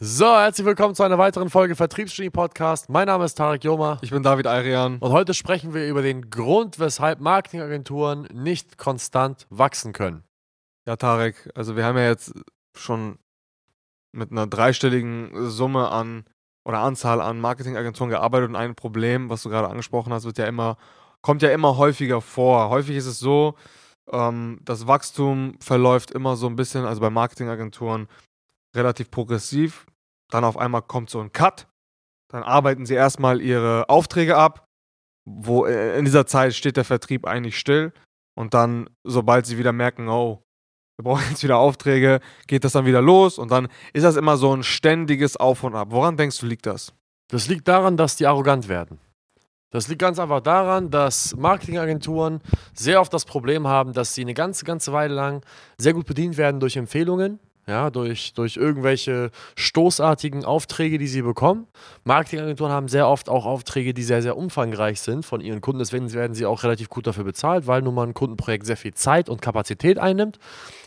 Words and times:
So, 0.00 0.26
herzlich 0.26 0.66
willkommen 0.66 0.96
zu 0.96 1.04
einer 1.04 1.18
weiteren 1.18 1.50
Folge 1.50 1.76
Vertriebsgenie 1.76 2.30
Podcast. 2.30 2.88
Mein 2.88 3.06
Name 3.06 3.26
ist 3.26 3.36
Tarek 3.36 3.62
Joma 3.62 3.98
Ich 4.02 4.10
bin 4.10 4.24
David 4.24 4.48
Ayrian. 4.48 4.98
und 4.98 5.12
heute 5.12 5.34
sprechen 5.34 5.72
wir 5.72 5.86
über 5.86 6.02
den 6.02 6.30
Grund, 6.30 6.80
weshalb 6.80 7.20
Marketingagenturen 7.20 8.26
nicht 8.32 8.76
konstant 8.76 9.46
wachsen 9.50 9.92
können. 9.92 10.24
Ja, 10.84 10.96
Tarek, 10.96 11.48
also 11.54 11.76
wir 11.76 11.84
haben 11.84 11.96
ja 11.96 12.08
jetzt 12.08 12.34
schon 12.76 13.20
mit 14.10 14.32
einer 14.32 14.48
dreistelligen 14.48 15.48
Summe 15.48 15.88
an 15.90 16.24
oder 16.64 16.80
Anzahl 16.80 17.20
an 17.20 17.40
Marketingagenturen 17.40 18.10
gearbeitet 18.10 18.48
und 18.48 18.56
ein 18.56 18.74
Problem, 18.74 19.30
was 19.30 19.44
du 19.44 19.48
gerade 19.48 19.68
angesprochen 19.68 20.12
hast, 20.12 20.24
wird 20.24 20.38
ja 20.38 20.46
immer, 20.46 20.76
kommt 21.20 21.40
ja 21.40 21.50
immer 21.50 21.76
häufiger 21.76 22.20
vor. 22.20 22.68
Häufig 22.68 22.96
ist 22.96 23.06
es 23.06 23.20
so, 23.20 23.54
ähm, 24.10 24.58
das 24.64 24.88
Wachstum 24.88 25.56
verläuft 25.60 26.10
immer 26.10 26.34
so 26.34 26.48
ein 26.48 26.56
bisschen, 26.56 26.84
also 26.84 27.00
bei 27.00 27.10
Marketingagenturen 27.10 28.08
relativ 28.74 29.10
progressiv. 29.10 29.86
Dann 30.30 30.44
auf 30.44 30.56
einmal 30.56 30.82
kommt 30.82 31.10
so 31.10 31.20
ein 31.20 31.32
Cut. 31.32 31.66
Dann 32.30 32.42
arbeiten 32.42 32.86
sie 32.86 32.94
erstmal 32.94 33.40
ihre 33.40 33.88
Aufträge 33.88 34.36
ab. 34.36 34.66
Wo 35.26 35.66
äh, 35.66 35.98
in 35.98 36.04
dieser 36.04 36.26
Zeit 36.26 36.54
steht 36.54 36.76
der 36.76 36.84
Vertrieb 36.84 37.26
eigentlich 37.26 37.58
still. 37.58 37.92
Und 38.36 38.52
dann, 38.52 38.90
sobald 39.04 39.46
sie 39.46 39.58
wieder 39.58 39.72
merken, 39.72 40.08
oh, 40.08 40.42
wir 40.96 41.04
brauchen 41.04 41.24
jetzt 41.30 41.42
wieder 41.42 41.58
Aufträge, 41.58 42.20
geht 42.46 42.64
das 42.64 42.72
dann 42.72 42.86
wieder 42.86 43.02
los. 43.02 43.38
Und 43.38 43.50
dann 43.50 43.68
ist 43.92 44.02
das 44.02 44.16
immer 44.16 44.36
so 44.36 44.54
ein 44.54 44.62
ständiges 44.62 45.36
Auf 45.36 45.62
und 45.64 45.74
Ab. 45.74 45.88
Woran 45.90 46.16
denkst 46.16 46.38
du, 46.38 46.46
liegt 46.46 46.66
das? 46.66 46.92
Das 47.28 47.48
liegt 47.48 47.68
daran, 47.68 47.96
dass 47.96 48.16
die 48.16 48.26
arrogant 48.26 48.68
werden. 48.68 48.98
Das 49.70 49.88
liegt 49.88 50.00
ganz 50.00 50.20
einfach 50.20 50.40
daran, 50.40 50.90
dass 50.90 51.34
Marketingagenturen 51.34 52.40
sehr 52.74 53.00
oft 53.00 53.12
das 53.12 53.24
Problem 53.24 53.66
haben, 53.66 53.92
dass 53.92 54.14
sie 54.14 54.20
eine 54.20 54.34
ganze, 54.34 54.64
ganze 54.64 54.92
Weile 54.92 55.14
lang 55.14 55.44
sehr 55.78 55.94
gut 55.94 56.06
bedient 56.06 56.36
werden 56.36 56.60
durch 56.60 56.76
Empfehlungen, 56.76 57.40
ja, 57.66 57.90
durch, 57.90 58.34
durch 58.34 58.56
irgendwelche 58.56 59.30
stoßartigen 59.56 60.44
Aufträge, 60.44 60.98
die 60.98 61.06
sie 61.06 61.22
bekommen. 61.22 61.66
Marketingagenturen 62.04 62.72
haben 62.72 62.88
sehr 62.88 63.08
oft 63.08 63.28
auch 63.28 63.46
Aufträge, 63.46 63.94
die 63.94 64.02
sehr, 64.02 64.22
sehr 64.22 64.36
umfangreich 64.36 65.00
sind 65.00 65.24
von 65.24 65.40
ihren 65.40 65.60
Kunden. 65.60 65.78
Deswegen 65.78 66.12
werden 66.12 66.34
sie 66.34 66.46
auch 66.46 66.62
relativ 66.62 66.90
gut 66.90 67.06
dafür 67.06 67.24
bezahlt, 67.24 67.66
weil 67.66 67.82
nun 67.82 67.94
mal 67.94 68.06
ein 68.06 68.14
Kundenprojekt 68.14 68.66
sehr 68.66 68.76
viel 68.76 68.94
Zeit 68.94 69.28
und 69.28 69.40
Kapazität 69.40 69.98
einnimmt. 69.98 70.38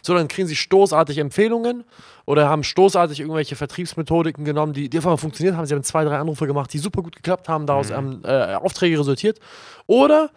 So, 0.01 0.13
dann 0.13 0.27
kriegen 0.27 0.47
sie 0.47 0.55
stoßartig 0.55 1.17
Empfehlungen 1.17 1.83
oder 2.27 2.49
haben 2.49 2.63
stoßartig 2.63 3.21
irgendwelche 3.21 3.55
Vertriebsmethodiken 3.55 4.43
genommen, 4.43 4.73
die, 4.73 4.89
die 4.89 4.97
einfach 4.97 5.11
mal 5.11 5.17
funktioniert 5.17 5.55
haben. 5.55 5.65
Sie 5.65 5.73
haben 5.73 5.83
zwei, 5.83 6.03
drei 6.03 6.17
Anrufe 6.17 6.45
gemacht, 6.45 6.71
die 6.73 6.77
super 6.77 7.01
gut 7.01 7.15
geklappt 7.15 7.47
haben, 7.47 7.65
daraus 7.65 7.89
haben 7.89 8.21
äh, 8.25 8.55
Aufträge 8.55 8.99
resultiert. 8.99 9.39
Oder 9.87 10.29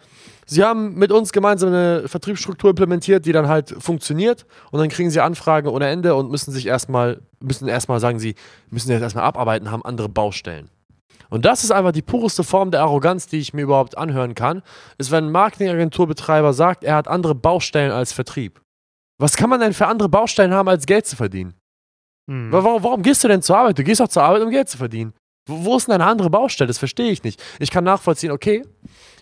sie 0.45 0.63
haben 0.63 0.95
mit 0.95 1.11
uns 1.11 1.33
gemeinsam 1.33 1.69
eine 1.69 2.07
Vertriebsstruktur 2.07 2.69
implementiert, 2.69 3.25
die 3.25 3.33
dann 3.33 3.49
halt 3.49 3.75
funktioniert 3.77 4.45
und 4.71 4.79
dann 4.79 4.87
kriegen 4.87 5.11
sie 5.11 5.19
Anfragen 5.19 5.67
ohne 5.67 5.89
Ende 5.89 6.15
und 6.15 6.31
müssen 6.31 6.53
sich 6.53 6.65
erstmal, 6.65 7.19
müssen 7.41 7.67
erstmal 7.67 7.99
sagen 7.99 8.19
sie, 8.19 8.35
müssen 8.69 8.89
jetzt 8.89 9.01
erstmal 9.01 9.25
abarbeiten, 9.25 9.69
haben 9.69 9.83
andere 9.83 10.07
Baustellen. 10.07 10.69
Und 11.29 11.43
das 11.43 11.65
ist 11.65 11.71
einfach 11.71 11.91
die 11.91 12.01
pureste 12.01 12.45
Form 12.45 12.71
der 12.71 12.81
Arroganz, 12.81 13.27
die 13.27 13.39
ich 13.39 13.53
mir 13.53 13.63
überhaupt 13.63 13.97
anhören 13.97 14.33
kann, 14.33 14.61
ist, 14.97 15.11
wenn 15.11 15.25
ein 15.25 15.31
Marketingagenturbetreiber 15.31 16.53
sagt, 16.53 16.85
er 16.85 16.95
hat 16.95 17.09
andere 17.09 17.35
Baustellen 17.35 17.91
als 17.91 18.13
Vertrieb. 18.13 18.61
Was 19.17 19.35
kann 19.35 19.49
man 19.49 19.59
denn 19.59 19.73
für 19.73 19.87
andere 19.87 20.07
Baustellen 20.07 20.53
haben, 20.53 20.69
als 20.69 20.85
Geld 20.85 21.05
zu 21.05 21.17
verdienen? 21.17 21.53
Hm. 22.31 22.51
Wa- 22.51 22.63
Warum, 22.63 22.83
warum 22.83 23.01
gehst 23.03 23.23
du 23.23 23.27
denn 23.27 23.41
zur 23.41 23.57
Arbeit? 23.57 23.77
Du 23.77 23.83
gehst 23.83 23.99
doch 23.99 24.07
zur 24.07 24.23
Arbeit, 24.23 24.41
um 24.43 24.49
Geld 24.49 24.69
zu 24.69 24.77
verdienen. 24.77 25.13
Wo, 25.49 25.65
wo 25.65 25.77
ist 25.77 25.87
denn 25.87 25.95
eine 25.95 26.05
andere 26.05 26.29
Baustelle? 26.29 26.67
Das 26.67 26.77
verstehe 26.77 27.11
ich 27.11 27.23
nicht. 27.23 27.43
Ich 27.59 27.71
kann 27.71 27.83
nachvollziehen, 27.83 28.31
okay, 28.31 28.63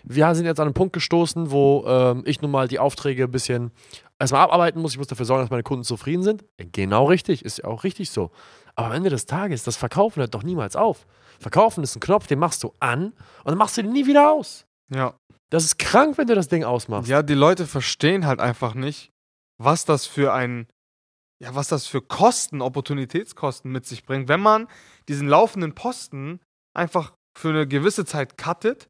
wir 0.04 0.34
sind 0.34 0.44
jetzt 0.46 0.60
an 0.60 0.66
einen 0.68 0.74
Punkt 0.74 0.92
gestoßen, 0.92 1.50
wo 1.50 1.84
ähm, 1.86 2.22
ich 2.26 2.40
nun 2.42 2.50
mal 2.50 2.68
die 2.68 2.78
Aufträge 2.78 3.24
ein 3.24 3.30
bisschen 3.30 3.70
erstmal 4.18 4.42
abarbeiten 4.42 4.80
muss. 4.80 4.92
Ich 4.92 4.98
muss 4.98 5.06
dafür 5.08 5.26
sorgen, 5.26 5.42
dass 5.42 5.50
meine 5.50 5.62
Kunden 5.62 5.84
zufrieden 5.84 6.22
sind. 6.22 6.44
Genau 6.72 7.06
richtig, 7.06 7.44
ist 7.44 7.58
ja 7.58 7.64
auch 7.64 7.84
richtig 7.84 8.10
so. 8.10 8.30
Aber 8.76 8.88
am 8.88 8.92
Ende 8.92 9.10
des 9.10 9.26
Tages, 9.26 9.64
das 9.64 9.76
Verkaufen 9.76 10.20
hört 10.20 10.34
doch 10.34 10.42
niemals 10.42 10.76
auf. 10.76 11.06
Verkaufen 11.38 11.82
ist 11.82 11.96
ein 11.96 12.00
Knopf, 12.00 12.26
den 12.26 12.38
machst 12.38 12.62
du 12.62 12.72
an 12.80 13.06
und 13.06 13.46
dann 13.46 13.58
machst 13.58 13.76
du 13.78 13.82
den 13.82 13.92
nie 13.92 14.06
wieder 14.06 14.30
aus. 14.30 14.66
Ja. 14.94 15.14
Das 15.50 15.64
ist 15.64 15.78
krank, 15.78 16.16
wenn 16.18 16.26
du 16.28 16.34
das 16.34 16.48
Ding 16.48 16.64
ausmachst. 16.64 17.08
Ja, 17.08 17.22
die 17.22 17.34
Leute 17.34 17.66
verstehen 17.66 18.26
halt 18.26 18.40
einfach 18.40 18.74
nicht, 18.74 19.10
was 19.58 19.84
das 19.84 20.06
für 20.06 20.32
ein, 20.32 20.66
ja, 21.42 21.54
was 21.54 21.68
das 21.68 21.86
für 21.86 22.02
Kosten, 22.02 22.60
Opportunitätskosten 22.60 23.72
mit 23.72 23.86
sich 23.86 24.04
bringt, 24.04 24.28
wenn 24.28 24.40
man 24.40 24.68
diesen 25.08 25.26
laufenden 25.26 25.74
Posten 25.74 26.40
einfach 26.74 27.14
für 27.36 27.48
eine 27.48 27.66
gewisse 27.66 28.04
Zeit 28.04 28.36
cuttet 28.36 28.88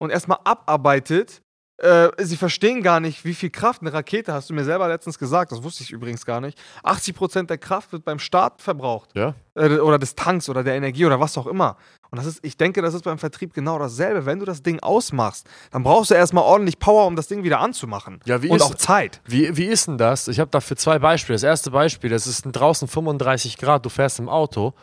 und 0.00 0.10
erstmal 0.10 0.38
abarbeitet. 0.44 1.42
Äh, 1.80 2.10
sie 2.18 2.36
verstehen 2.36 2.82
gar 2.82 3.00
nicht, 3.00 3.24
wie 3.24 3.32
viel 3.32 3.48
Kraft 3.48 3.80
eine 3.80 3.90
Rakete, 3.92 4.34
hast 4.34 4.50
du 4.50 4.54
mir 4.54 4.64
selber 4.64 4.86
letztens 4.86 5.18
gesagt, 5.18 5.50
das 5.50 5.62
wusste 5.62 5.82
ich 5.82 5.90
übrigens 5.90 6.26
gar 6.26 6.42
nicht. 6.42 6.58
80% 6.84 7.46
der 7.46 7.56
Kraft 7.56 7.92
wird 7.92 8.04
beim 8.04 8.18
Start 8.18 8.60
verbraucht. 8.60 9.10
Ja. 9.14 9.34
Äh, 9.54 9.78
oder 9.78 9.98
des 9.98 10.14
Tanks 10.14 10.50
oder 10.50 10.62
der 10.62 10.74
Energie 10.74 11.06
oder 11.06 11.20
was 11.20 11.38
auch 11.38 11.46
immer. 11.46 11.78
Und 12.10 12.18
das 12.18 12.26
ist, 12.26 12.40
ich 12.42 12.58
denke, 12.58 12.82
das 12.82 12.92
ist 12.92 13.04
beim 13.04 13.18
Vertrieb 13.18 13.54
genau 13.54 13.78
dasselbe. 13.78 14.26
Wenn 14.26 14.38
du 14.40 14.44
das 14.44 14.62
Ding 14.62 14.78
ausmachst, 14.80 15.46
dann 15.70 15.82
brauchst 15.82 16.10
du 16.10 16.14
erstmal 16.14 16.44
ordentlich 16.44 16.78
Power, 16.78 17.06
um 17.06 17.16
das 17.16 17.28
Ding 17.28 17.44
wieder 17.44 17.60
anzumachen. 17.60 18.20
Ja, 18.26 18.36
Und 18.36 18.44
ist- 18.50 18.62
auch 18.62 18.74
Zeit. 18.74 19.22
Wie, 19.24 19.56
wie 19.56 19.66
ist 19.66 19.86
denn 19.86 19.96
das? 19.96 20.28
Ich 20.28 20.38
habe 20.38 20.50
dafür 20.50 20.76
zwei 20.76 20.98
Beispiele. 20.98 21.34
Das 21.36 21.44
erste 21.44 21.70
Beispiel, 21.70 22.10
das 22.10 22.26
ist 22.26 22.42
draußen 22.44 22.88
35 22.88 23.56
Grad, 23.56 23.86
du 23.86 23.88
fährst 23.88 24.18
im 24.18 24.28
Auto, 24.28 24.74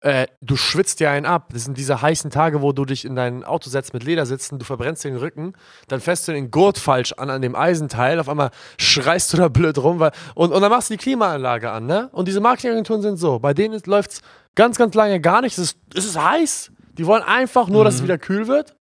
äh, 0.00 0.26
du 0.40 0.56
schwitzt 0.56 1.00
dir 1.00 1.10
einen 1.10 1.26
ab. 1.26 1.50
Das 1.52 1.64
sind 1.64 1.78
diese 1.78 2.02
heißen 2.02 2.30
Tage, 2.30 2.62
wo 2.62 2.72
du 2.72 2.84
dich 2.84 3.04
in 3.04 3.16
dein 3.16 3.44
Auto 3.44 3.70
setzt 3.70 3.94
mit 3.94 4.04
Ledersitzen, 4.04 4.58
du 4.58 4.64
verbrennst 4.64 5.04
den 5.04 5.16
Rücken, 5.16 5.54
dann 5.88 6.00
fährst 6.00 6.28
du 6.28 6.32
den 6.32 6.50
Gurt 6.50 6.78
falsch 6.78 7.12
an 7.12 7.30
an 7.30 7.42
dem 7.42 7.54
Eisenteil, 7.54 8.20
auf 8.20 8.28
einmal 8.28 8.50
schreist 8.78 9.32
du 9.32 9.38
da 9.38 9.48
blöd 9.48 9.78
rum 9.78 9.98
weil, 9.98 10.12
und, 10.34 10.52
und 10.52 10.60
dann 10.60 10.70
machst 10.70 10.90
du 10.90 10.94
die 10.94 10.98
Klimaanlage 10.98 11.70
an. 11.70 11.86
Ne? 11.86 12.08
Und 12.12 12.28
diese 12.28 12.40
Marketingagenturen 12.40 13.02
sind 13.02 13.16
so, 13.16 13.38
bei 13.38 13.54
denen 13.54 13.80
läuft 13.86 14.12
es 14.12 14.20
ganz, 14.54 14.76
ganz 14.76 14.94
lange 14.94 15.20
gar 15.20 15.40
nicht. 15.40 15.58
Es 15.58 15.72
ist, 15.72 15.78
es 15.94 16.04
ist 16.04 16.22
heiß. 16.22 16.72
Die 16.98 17.06
wollen 17.06 17.22
einfach 17.22 17.68
nur, 17.68 17.84
dass 17.84 17.96
es 17.96 18.02
wieder 18.02 18.18
kühl 18.18 18.48
wird. 18.48 18.76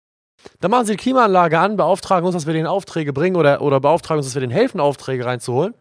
Dann 0.59 0.71
machen 0.71 0.85
sie 0.85 0.93
die 0.93 0.97
Klimaanlage 0.97 1.59
an, 1.59 1.77
beauftragen 1.77 2.25
uns, 2.25 2.35
dass 2.35 2.47
wir 2.47 2.53
denen 2.53 2.67
Aufträge 2.67 3.13
bringen 3.13 3.35
oder, 3.35 3.61
oder 3.61 3.79
beauftragen 3.79 4.17
uns, 4.17 4.27
dass 4.27 4.35
wir 4.35 4.41
denen 4.41 4.51
helfen, 4.51 4.79
Aufträge 4.79 5.25
reinzuholen. 5.25 5.75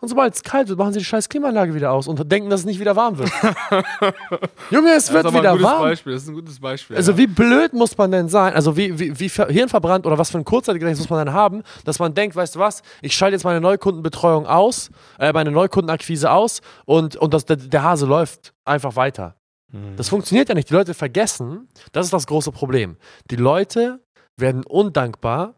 Und 0.00 0.08
sobald 0.08 0.34
es 0.34 0.42
kalt 0.42 0.68
wird, 0.68 0.78
machen 0.78 0.92
sie 0.92 0.98
die 0.98 1.04
scheiß 1.04 1.28
Klimaanlage 1.28 1.74
wieder 1.74 1.92
aus 1.92 2.08
und 2.08 2.30
denken, 2.30 2.50
dass 2.50 2.60
es 2.60 2.66
nicht 2.66 2.78
wieder 2.80 2.94
warm 2.96 3.16
wird. 3.16 3.30
Junge, 4.70 4.92
es 4.92 5.12
wird 5.12 5.24
wieder 5.32 5.52
ein 5.52 5.56
gutes 5.58 5.62
warm. 5.62 5.82
Beispiel. 5.82 6.12
Das 6.12 6.22
ist 6.22 6.28
ein 6.28 6.34
gutes 6.34 6.60
Beispiel. 6.60 6.96
Also 6.96 7.12
ja. 7.12 7.18
wie 7.18 7.26
blöd 7.26 7.72
muss 7.72 7.96
man 7.96 8.10
denn 8.10 8.28
sein? 8.28 8.54
Also 8.54 8.76
wie, 8.76 8.98
wie, 8.98 9.18
wie 9.18 9.28
ver- 9.28 9.48
hirnverbrannt 9.48 10.06
oder 10.06 10.18
was 10.18 10.30
für 10.30 10.38
ein 10.38 10.44
Kurzzeitgedächtnis 10.44 10.98
muss 10.98 11.10
man 11.10 11.24
dann 11.24 11.34
haben, 11.34 11.62
dass 11.84 11.98
man 11.98 12.14
denkt, 12.14 12.36
weißt 12.36 12.54
du 12.56 12.58
was, 12.58 12.82
ich 13.02 13.14
schalte 13.14 13.34
jetzt 13.34 13.44
meine 13.44 13.60
Neukundenbetreuung 13.60 14.46
aus, 14.46 14.90
äh, 15.18 15.32
meine 15.32 15.50
Neukundenakquise 15.50 16.30
aus 16.30 16.60
und, 16.84 17.16
und 17.16 17.32
das, 17.32 17.44
der, 17.46 17.56
der 17.56 17.82
Hase 17.82 18.06
läuft 18.06 18.52
einfach 18.64 18.96
weiter. 18.96 19.36
Hm. 19.72 19.96
Das 19.96 20.08
funktioniert 20.08 20.48
ja 20.48 20.54
nicht. 20.54 20.68
Die 20.70 20.74
Leute 20.74 20.94
vergessen, 20.94 21.68
das 21.92 22.06
ist 22.06 22.12
das 22.12 22.26
große 22.26 22.52
Problem. 22.52 22.96
Die 23.30 23.36
Leute 23.36 24.00
werden 24.36 24.64
undankbar 24.64 25.54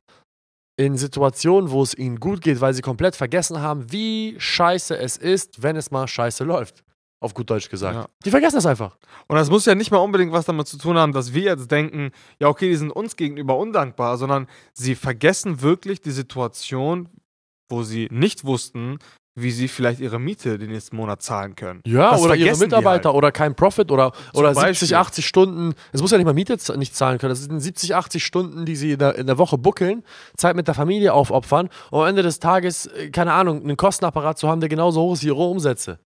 in 0.77 0.97
Situationen, 0.97 1.71
wo 1.71 1.83
es 1.83 1.97
ihnen 1.97 2.21
gut 2.21 2.41
geht, 2.41 2.61
weil 2.61 2.75
sie 2.75 2.83
komplett 2.83 3.17
vergessen 3.17 3.61
haben, 3.61 3.91
wie 3.91 4.37
scheiße 4.39 4.97
es 4.97 5.17
ist, 5.17 5.63
wenn 5.63 5.77
es 5.77 5.91
mal 5.91 6.07
scheiße 6.07 6.45
läuft. 6.45 6.85
Auf 7.19 7.33
gut 7.33 7.49
Deutsch 7.49 7.71
gesagt. 7.71 7.95
Ja. 7.95 8.07
Die 8.25 8.31
vergessen 8.31 8.57
das 8.57 8.67
einfach. 8.67 8.99
Und 9.27 9.37
das 9.37 9.49
muss 9.49 9.65
ja 9.65 9.75
nicht 9.75 9.91
mal 9.91 9.99
unbedingt 9.99 10.33
was 10.33 10.45
damit 10.45 10.67
zu 10.67 10.77
tun 10.77 10.99
haben, 10.99 11.13
dass 11.13 11.33
wir 11.33 11.45
jetzt 11.45 11.71
denken, 11.71 12.11
ja, 12.39 12.49
okay, 12.49 12.69
die 12.69 12.77
sind 12.77 12.91
uns 12.91 13.17
gegenüber 13.17 13.57
undankbar, 13.57 14.19
sondern 14.19 14.47
sie 14.75 14.95
vergessen 14.95 15.63
wirklich 15.63 16.03
die 16.03 16.11
Situation, 16.11 17.09
wo 17.71 17.83
sie 17.83 18.09
nicht 18.11 18.45
wussten, 18.45 18.99
wie 19.39 19.51
sie 19.51 19.69
vielleicht 19.69 20.01
ihre 20.01 20.19
Miete 20.19 20.59
den 20.59 20.71
nächsten 20.71 20.97
Monat 20.97 21.23
zahlen 21.23 21.55
können. 21.55 21.83
Ja, 21.87 22.13
Das 22.13 22.23
oder 22.23 22.35
ihre 22.35 22.57
Mitarbeiter 22.57 23.11
halt. 23.11 23.17
oder 23.17 23.31
kein 23.31 23.55
Profit 23.55 23.93
oder, 23.93 24.13
oder 24.33 24.55
70, 24.55 24.65
Beispiel. 24.65 24.97
80 24.97 25.27
Stunden. 25.27 25.75
Es 25.93 26.01
muss 26.01 26.11
ja 26.11 26.17
nicht 26.17 26.25
mal 26.25 26.33
Miete 26.35 26.57
nicht 26.79 26.97
zahlen 26.97 27.19
können. 27.19 27.31
Das 27.31 27.43
sind 27.43 27.61
70, 27.61 27.95
80 27.95 28.25
Stunden, 28.25 28.65
die 28.65 28.75
sie 28.77 28.93
in 28.93 28.99
der, 28.99 29.15
in 29.17 29.27
der 29.27 29.37
Woche 29.39 29.59
buckeln, 29.59 30.03
Zeit 30.37 30.57
mit 30.57 30.67
der 30.67 30.75
Familie 30.75 31.13
aufopfern 31.13 31.69
und 31.91 32.01
am 32.01 32.09
Ende 32.09 32.23
des 32.23 32.41
Tages, 32.41 32.87
äh, 32.87 33.11
keine 33.11 33.35
Ahnung, 33.35 33.63
einen 33.63 33.77
Kostenapparat 33.77 34.39
zu 34.39 34.49
haben, 34.49 34.61
der 34.61 34.71
genauso 34.71 35.03
hoch 35.03 35.13
ist 35.13 35.23
wie 35.23 35.29
ihre 35.29 35.37
Umsätze. 35.37 35.99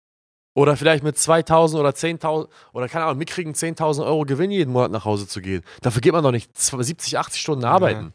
Oder 0.56 0.76
vielleicht 0.76 1.04
mit 1.04 1.18
2000 1.18 1.80
oder 1.80 1.92
10.000 1.92 2.48
oder 2.74 2.90
keine 2.90 3.06
Ahnung, 3.06 3.20
mitkriegen 3.20 3.54
10.000 3.54 4.04
Euro 4.04 4.26
Gewinn 4.26 4.50
jeden 4.50 4.74
Monat 4.74 4.92
nach 4.92 5.06
Hause 5.06 5.28
zu 5.28 5.40
gehen. 5.42 5.62
Dafür 5.82 6.02
geht 6.02 6.12
man 6.12 6.24
doch 6.24 6.32
nicht 6.32 6.50
70, 6.60 7.18
80 7.20 7.40
Stunden 7.40 7.64
arbeiten, 7.66 8.14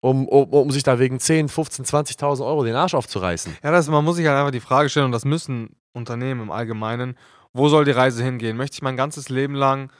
um, 0.00 0.28
um, 0.28 0.48
um 0.50 0.70
sich 0.70 0.82
da 0.82 0.98
wegen 0.98 1.18
10, 1.18 1.48
15, 1.48 1.84
20.000 1.84 2.46
Euro 2.46 2.64
den 2.64 2.74
Arsch 2.74 2.94
aufzureißen. 2.94 3.56
Ja, 3.62 3.70
das, 3.70 3.88
man 3.88 4.04
muss 4.04 4.16
sich 4.16 4.26
halt 4.26 4.36
einfach 4.36 4.52
die 4.52 4.60
Frage 4.60 4.88
stellen, 4.88 5.06
und 5.06 5.12
das 5.12 5.24
müssen 5.24 5.76
Unternehmen 5.92 6.42
im 6.42 6.50
Allgemeinen, 6.50 7.16
wo 7.52 7.68
soll 7.68 7.84
die 7.84 7.90
Reise 7.90 8.22
hingehen? 8.22 8.56
Möchte 8.56 8.74
ich 8.74 8.82
mein 8.82 8.96
ganzes 8.96 9.28
Leben 9.28 9.54
lang 9.54 9.90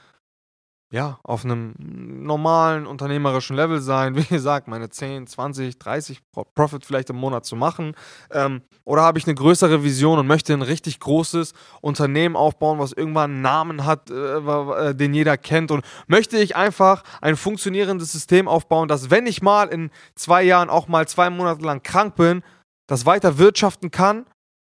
ja, 0.93 1.19
auf 1.25 1.45
einem 1.45 1.75
normalen 1.79 2.87
unternehmerischen 2.87 3.57
Level 3.57 3.81
sein, 3.81 4.15
wie 4.17 4.25
gesagt, 4.25 4.69
meine 4.69 4.89
10, 4.89 5.27
20, 5.27 5.79
30 5.79 6.21
Pro- 6.31 6.45
Profit 6.55 6.85
vielleicht 6.85 7.11
im 7.11 7.17
Monat 7.17 7.45
zu 7.45 7.57
machen? 7.57 7.95
Ähm, 8.31 8.63
oder 8.85 9.03
habe 9.03 9.19
ich 9.19 9.27
eine 9.27 9.35
größere 9.35 9.83
Vision 9.83 10.19
und 10.19 10.27
möchte 10.27 10.53
ein 10.53 10.63
richtig 10.63 11.01
großes 11.01 11.55
Unternehmen 11.81 12.37
aufbauen, 12.37 12.79
was 12.79 12.93
irgendwann 12.93 13.33
einen 13.33 13.43
Namen 13.43 13.85
hat, 13.85 14.11
äh, 14.11 14.15
äh, 14.39 14.95
den 14.95 15.13
jeder 15.13 15.37
kennt? 15.37 15.71
Und 15.71 15.85
möchte 16.07 16.39
ich 16.39 16.55
einfach 16.55 17.03
ein 17.21 17.37
funktionierendes 17.37 18.13
System 18.13 18.47
aufbauen, 18.47 18.87
dass 18.89 19.11
wenn 19.11 19.27
ich 19.27 19.43
mal 19.43 19.69
in 19.69 19.91
zwei 20.15 20.43
Jahren 20.45 20.71
auch 20.71 20.87
mal 20.87 21.09
zwei 21.09 21.31
Monate 21.31 21.65
lang 21.65 21.83
krank 21.83 22.15
bin, 22.15 22.43
das 22.87 23.07
weiter 23.07 23.39
wirtschaften 23.39 23.91
kann 23.91 24.27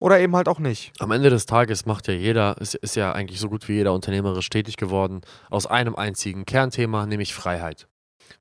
oder 0.01 0.21
eben 0.21 0.37
halt 0.37 0.49
auch 0.49 0.59
nicht. 0.59 0.93
Am 1.01 1.11
Ende 1.11 1.31
des 1.31 1.47
Tages 1.47 1.87
macht 1.87 2.09
ja 2.09 2.15
jeder, 2.15 2.57
ist, 2.59 2.75
ist 2.75 2.97
ja 2.97 3.13
eigentlich 3.13 3.41
so 3.41 3.49
gut 3.49 3.69
wie 3.69 3.75
jeder 3.75 3.93
unternehmerisch 3.93 4.49
tätig 4.49 4.77
geworden, 4.77 5.23
aus 5.51 5.67
einem 5.67 5.97
einzigen 5.97 6.45
Kernthema, 6.45 7.07
nämlich 7.07 7.35
Freiheit. 7.35 7.89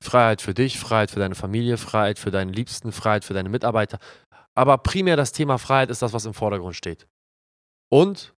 Freiheit 0.00 0.42
für 0.42 0.54
dich, 0.54 0.78
Freiheit 0.78 1.10
für 1.10 1.20
deine 1.20 1.34
Familie, 1.34 1.78
Freiheit 1.78 2.18
für 2.18 2.30
deinen 2.30 2.52
Liebsten, 2.52 2.92
Freiheit 2.92 3.24
für 3.24 3.34
deine 3.34 3.48
Mitarbeiter. 3.48 3.98
Aber 4.54 4.78
primär 4.78 5.16
das 5.16 5.32
Thema 5.32 5.58
Freiheit 5.58 5.90
ist 5.90 6.02
das, 6.02 6.12
was 6.12 6.26
im 6.26 6.34
Vordergrund 6.34 6.76
steht. 6.76 7.06
Und 7.90 8.34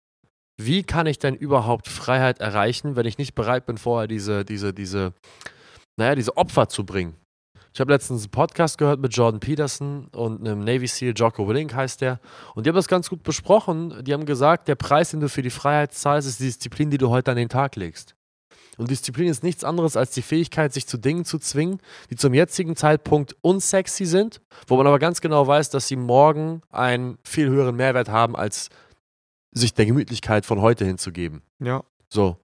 wie 0.60 0.82
kann 0.82 1.06
ich 1.06 1.18
denn 1.18 1.34
überhaupt 1.34 1.88
Freiheit 1.88 2.40
erreichen, 2.40 2.94
wenn 2.94 3.06
ich 3.06 3.18
nicht 3.18 3.34
bereit 3.34 3.66
bin, 3.66 3.78
vorher 3.78 4.06
diese, 4.06 4.44
diese, 4.44 4.74
diese, 4.74 5.14
naja, 5.96 6.14
diese 6.14 6.36
Opfer 6.36 6.68
zu 6.68 6.84
bringen? 6.84 7.16
Ich 7.72 7.80
habe 7.80 7.92
letztens 7.92 8.22
einen 8.22 8.30
Podcast 8.30 8.78
gehört 8.78 9.00
mit 9.00 9.14
Jordan 9.14 9.40
Peterson 9.40 10.08
und 10.08 10.40
einem 10.40 10.60
Navy 10.60 10.86
SEAL, 10.86 11.12
Jocko 11.14 11.46
Willink 11.46 11.74
heißt 11.74 12.00
der. 12.00 12.20
Und 12.54 12.66
die 12.66 12.70
haben 12.70 12.76
das 12.76 12.88
ganz 12.88 13.08
gut 13.08 13.22
besprochen. 13.22 14.02
Die 14.02 14.12
haben 14.12 14.26
gesagt, 14.26 14.66
der 14.66 14.74
Preis, 14.74 15.10
den 15.10 15.20
du 15.20 15.28
für 15.28 15.42
die 15.42 15.50
Freiheit 15.50 15.92
zahlst, 15.92 16.28
ist 16.28 16.40
die 16.40 16.44
Disziplin, 16.44 16.90
die 16.90 16.98
du 16.98 17.10
heute 17.10 17.30
an 17.30 17.36
den 17.36 17.48
Tag 17.48 17.76
legst. 17.76 18.16
Und 18.76 18.90
Disziplin 18.90 19.28
ist 19.28 19.42
nichts 19.42 19.62
anderes 19.62 19.96
als 19.96 20.12
die 20.12 20.22
Fähigkeit, 20.22 20.72
sich 20.72 20.86
zu 20.86 20.96
Dingen 20.96 21.24
zu 21.24 21.38
zwingen, 21.38 21.78
die 22.10 22.16
zum 22.16 22.34
jetzigen 22.34 22.76
Zeitpunkt 22.76 23.36
unsexy 23.42 24.06
sind, 24.06 24.40
wo 24.66 24.76
man 24.76 24.86
aber 24.86 24.98
ganz 24.98 25.20
genau 25.20 25.46
weiß, 25.46 25.70
dass 25.70 25.86
sie 25.86 25.96
morgen 25.96 26.62
einen 26.70 27.18
viel 27.22 27.48
höheren 27.50 27.76
Mehrwert 27.76 28.08
haben, 28.08 28.34
als 28.36 28.70
sich 29.52 29.74
der 29.74 29.86
Gemütlichkeit 29.86 30.46
von 30.46 30.60
heute 30.60 30.84
hinzugeben. 30.84 31.42
Ja. 31.58 31.82
So. 32.08 32.38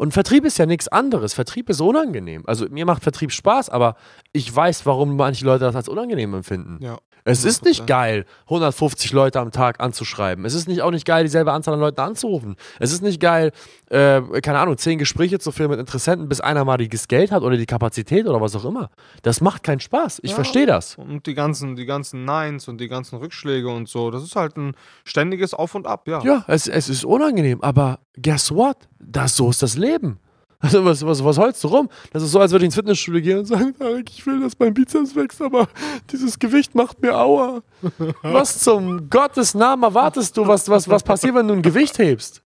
Und 0.00 0.12
Vertrieb 0.12 0.46
ist 0.46 0.56
ja 0.56 0.64
nichts 0.64 0.88
anderes. 0.88 1.34
Vertrieb 1.34 1.68
ist 1.68 1.82
unangenehm. 1.82 2.42
Also 2.46 2.64
mir 2.70 2.86
macht 2.86 3.02
Vertrieb 3.02 3.32
Spaß, 3.32 3.68
aber 3.68 3.96
ich 4.32 4.56
weiß, 4.56 4.86
warum 4.86 5.14
manche 5.14 5.44
Leute 5.44 5.64
das 5.66 5.76
als 5.76 5.90
unangenehm 5.90 6.32
empfinden. 6.32 6.78
Ja. 6.82 6.96
Es 7.24 7.44
ist 7.44 7.66
nicht 7.66 7.82
100%. 7.82 7.86
geil, 7.86 8.24
150 8.46 9.12
Leute 9.12 9.40
am 9.40 9.50
Tag 9.52 9.78
anzuschreiben. 9.78 10.46
Es 10.46 10.54
ist 10.54 10.68
nicht 10.68 10.80
auch 10.80 10.90
nicht 10.90 11.04
geil, 11.04 11.22
dieselbe 11.24 11.52
Anzahl 11.52 11.74
an 11.74 11.80
Leuten 11.80 12.00
anzurufen. 12.00 12.56
Es 12.78 12.92
ist 12.92 13.02
nicht 13.02 13.20
geil, 13.20 13.52
äh, 13.90 14.22
keine 14.40 14.58
Ahnung, 14.58 14.78
zehn 14.78 14.98
Gespräche 14.98 15.38
zu 15.38 15.52
führen 15.52 15.70
mit 15.70 15.78
Interessenten, 15.78 16.30
bis 16.30 16.40
einer 16.40 16.64
mal 16.64 16.78
das 16.78 17.08
Geld 17.08 17.30
hat 17.30 17.42
oder 17.42 17.58
die 17.58 17.66
Kapazität 17.66 18.26
oder 18.26 18.40
was 18.40 18.56
auch 18.56 18.64
immer. 18.64 18.88
Das 19.20 19.42
macht 19.42 19.64
keinen 19.64 19.80
Spaß. 19.80 20.20
Ich 20.22 20.30
Ja. 20.30 20.36
verstehe 20.36 20.64
das. 20.64 20.96
Und 20.96 21.26
die 21.26 21.34
ganzen, 21.34 21.76
die 21.76 21.84
ganzen 21.84 22.24
Neins 22.24 22.68
und 22.68 22.80
die 22.80 22.88
ganzen 22.88 23.18
Rückschläge 23.18 23.68
und 23.68 23.86
so, 23.86 24.10
das 24.10 24.22
ist 24.22 24.34
halt 24.34 24.56
ein 24.56 24.72
ständiges 25.04 25.52
Auf 25.52 25.74
und 25.74 25.86
Ab, 25.86 26.08
ja. 26.08 26.22
Ja, 26.24 26.44
es, 26.46 26.68
es 26.68 26.88
ist 26.88 27.04
unangenehm, 27.04 27.60
aber 27.60 27.98
guess 28.22 28.50
what? 28.50 28.76
Das, 28.98 29.36
so 29.36 29.50
ist 29.50 29.62
das 29.62 29.76
Leben. 29.76 30.18
Also 30.62 30.84
was, 30.84 31.04
was, 31.04 31.24
was 31.24 31.38
heulst 31.38 31.64
du 31.64 31.68
rum? 31.68 31.88
Das 32.12 32.22
ist 32.22 32.32
so, 32.32 32.40
als 32.40 32.52
würde 32.52 32.64
ich 32.64 32.66
ins 32.66 32.74
Fitnessstudio 32.74 33.22
gehen 33.22 33.38
und 33.38 33.46
sagen, 33.46 33.74
Tarek, 33.76 34.10
ich 34.10 34.26
will, 34.26 34.40
dass 34.40 34.58
mein 34.58 34.74
Bizeps 34.74 35.16
wächst, 35.16 35.40
aber 35.40 35.68
dieses 36.10 36.38
Gewicht 36.38 36.74
macht 36.74 37.00
mir 37.00 37.16
Aua. 37.16 37.62
Was 38.22 38.58
zum 38.58 39.08
Gottes 39.08 39.54
Namen 39.54 39.82
erwartest 39.82 40.36
du, 40.36 40.46
was, 40.46 40.68
was, 40.68 40.86
was 40.86 41.02
passiert, 41.02 41.34
wenn 41.34 41.48
du 41.48 41.54
ein 41.54 41.62
Gewicht 41.62 41.98
hebst? 41.98 42.42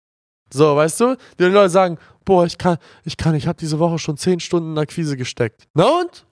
So, 0.53 0.75
weißt 0.75 1.01
du? 1.01 1.17
Die 1.39 1.45
Leute 1.45 1.71
sagen, 1.71 1.99
boah, 2.25 2.45
ich 2.45 2.59
kann, 2.59 2.79
ich 3.05 3.17
kann, 3.17 3.37
ich 3.37 3.47
habe 3.47 3.59
diese 3.59 3.79
Woche 3.79 4.01
schon 4.01 4.17
10 4.17 4.41
Stunden 4.41 4.73
in 4.73 4.79
Akquise 4.79 5.17
gesteckt. 5.17 5.69
Na 5.75 5.85
und? 6.01 6.27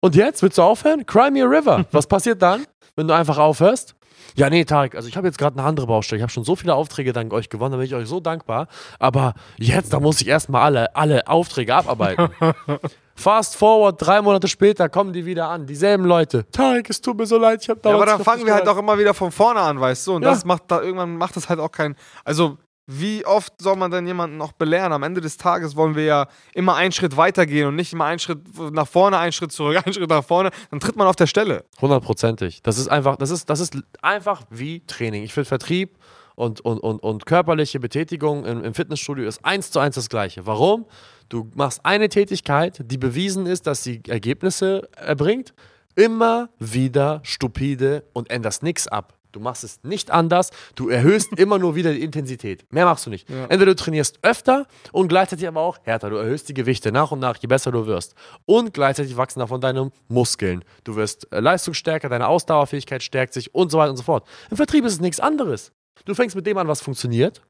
Und 0.00 0.16
jetzt? 0.16 0.42
Willst 0.42 0.56
du 0.56 0.62
aufhören? 0.62 1.04
Cry 1.04 1.30
me 1.30 1.42
a 1.42 1.46
river. 1.46 1.84
Was 1.92 2.06
passiert 2.06 2.40
dann, 2.40 2.64
wenn 2.96 3.06
du 3.06 3.14
einfach 3.14 3.36
aufhörst? 3.36 3.94
Ja, 4.34 4.50
nee, 4.50 4.64
Tarek, 4.64 4.94
also 4.94 5.08
ich 5.08 5.16
habe 5.16 5.26
jetzt 5.26 5.38
gerade 5.38 5.58
eine 5.58 5.66
andere 5.66 5.86
Baustelle. 5.86 6.18
Ich 6.18 6.22
habe 6.22 6.32
schon 6.32 6.44
so 6.44 6.56
viele 6.56 6.74
Aufträge 6.74 7.12
dank 7.12 7.32
euch 7.32 7.48
gewonnen, 7.48 7.72
da 7.72 7.76
bin 7.78 7.86
ich 7.86 7.94
euch 7.94 8.08
so 8.08 8.20
dankbar. 8.20 8.68
Aber 8.98 9.34
jetzt, 9.58 9.92
da 9.92 10.00
muss 10.00 10.20
ich 10.20 10.28
erstmal 10.28 10.62
alle, 10.62 10.94
alle 10.96 11.26
Aufträge 11.28 11.74
abarbeiten. 11.74 12.28
Fast 13.14 13.56
forward, 13.56 13.96
drei 14.00 14.22
Monate 14.22 14.48
später 14.48 14.88
kommen 14.88 15.12
die 15.12 15.26
wieder 15.26 15.48
an. 15.48 15.66
Dieselben 15.66 16.04
Leute. 16.06 16.46
Tarek, 16.52 16.88
es 16.88 17.00
tut 17.02 17.18
mir 17.18 17.26
so 17.26 17.36
leid, 17.36 17.60
ich 17.62 17.68
habe 17.68 17.80
Ja, 17.84 17.90
dauernd 17.90 18.02
aber 18.02 18.16
dann 18.16 18.24
fangen 18.24 18.46
wir 18.46 18.54
halt 18.54 18.66
auch 18.66 18.78
immer 18.78 18.98
wieder 18.98 19.12
von 19.12 19.30
vorne 19.30 19.60
an, 19.60 19.78
weißt 19.78 20.06
du? 20.06 20.14
Und 20.14 20.22
Ja. 20.22 20.30
das 20.30 20.44
macht 20.46 20.62
da 20.68 20.80
irgendwann 20.80 21.16
macht 21.16 21.36
das 21.36 21.48
halt 21.50 21.60
auch 21.60 21.70
kein. 21.70 21.96
Also, 22.24 22.56
wie 22.92 23.24
oft 23.24 23.52
soll 23.62 23.76
man 23.76 23.90
denn 23.90 24.06
jemanden 24.06 24.36
noch 24.36 24.52
belehren? 24.52 24.92
Am 24.92 25.02
Ende 25.04 25.20
des 25.20 25.36
Tages 25.36 25.76
wollen 25.76 25.94
wir 25.94 26.04
ja 26.04 26.26
immer 26.54 26.74
einen 26.74 26.90
Schritt 26.90 27.16
weitergehen 27.16 27.68
und 27.68 27.76
nicht 27.76 27.92
immer 27.92 28.06
einen 28.06 28.18
Schritt 28.18 28.40
nach 28.72 28.88
vorne, 28.88 29.18
einen 29.18 29.32
Schritt 29.32 29.52
zurück, 29.52 29.76
einen 29.84 29.94
Schritt 29.94 30.10
nach 30.10 30.24
vorne. 30.24 30.50
Dann 30.70 30.80
tritt 30.80 30.96
man 30.96 31.06
auf 31.06 31.16
der 31.16 31.28
Stelle. 31.28 31.64
Hundertprozentig. 31.80 32.62
Das 32.62 32.78
ist 32.78 32.88
einfach, 32.88 33.16
das 33.16 33.30
ist, 33.30 33.48
das 33.48 33.60
ist 33.60 33.76
einfach 34.02 34.42
wie 34.50 34.84
Training. 34.86 35.22
Ich 35.22 35.32
finde 35.32 35.48
Vertrieb 35.48 35.98
und, 36.34 36.60
und, 36.62 36.78
und, 36.80 36.98
und 37.02 37.26
körperliche 37.26 37.78
Betätigung 37.78 38.44
im, 38.44 38.64
im 38.64 38.74
Fitnessstudio 38.74 39.26
ist 39.26 39.44
eins 39.44 39.70
zu 39.70 39.78
eins 39.78 39.94
das 39.94 40.08
gleiche. 40.08 40.46
Warum? 40.46 40.86
Du 41.28 41.48
machst 41.54 41.84
eine 41.84 42.08
Tätigkeit, 42.08 42.82
die 42.84 42.98
bewiesen 42.98 43.46
ist, 43.46 43.68
dass 43.68 43.84
sie 43.84 44.02
Ergebnisse 44.08 44.88
erbringt, 44.96 45.54
immer 45.94 46.48
wieder 46.58 47.20
stupide 47.22 48.04
und 48.14 48.30
änderst 48.30 48.62
nichts 48.62 48.88
ab. 48.88 49.19
Du 49.32 49.40
machst 49.40 49.64
es 49.64 49.82
nicht 49.82 50.10
anders, 50.10 50.50
du 50.74 50.88
erhöhst 50.88 51.32
immer 51.38 51.58
nur 51.58 51.74
wieder 51.74 51.92
die 51.92 52.02
Intensität. 52.02 52.64
Mehr 52.72 52.84
machst 52.84 53.06
du 53.06 53.10
nicht. 53.10 53.28
Ja. 53.28 53.44
Entweder 53.44 53.66
du 53.66 53.76
trainierst 53.76 54.18
öfter 54.22 54.66
und 54.92 55.08
gleichzeitig 55.08 55.46
aber 55.46 55.60
auch 55.60 55.78
härter. 55.82 56.10
Du 56.10 56.16
erhöhst 56.16 56.48
die 56.48 56.54
Gewichte 56.54 56.92
nach 56.92 57.10
und 57.12 57.20
nach, 57.20 57.36
je 57.36 57.46
besser 57.46 57.72
du 57.72 57.86
wirst. 57.86 58.14
Und 58.46 58.74
gleichzeitig 58.74 59.16
wachsen 59.16 59.40
davon 59.40 59.60
deine 59.60 59.90
Muskeln. 60.08 60.64
Du 60.84 60.96
wirst 60.96 61.30
äh, 61.32 61.40
leistungsstärker, 61.40 62.08
deine 62.08 62.28
Ausdauerfähigkeit 62.28 63.02
stärkt 63.02 63.34
sich 63.34 63.54
und 63.54 63.70
so 63.70 63.78
weiter 63.78 63.90
und 63.90 63.96
so 63.96 64.02
fort. 64.02 64.26
Im 64.50 64.56
Vertrieb 64.56 64.84
ist 64.84 64.94
es 64.94 65.00
nichts 65.00 65.20
anderes. 65.20 65.72
Du 66.04 66.14
fängst 66.14 66.36
mit 66.36 66.46
dem 66.46 66.58
an, 66.58 66.68
was 66.68 66.80
funktioniert, 66.80 67.42